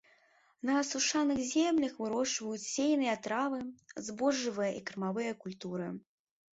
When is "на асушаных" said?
0.69-1.39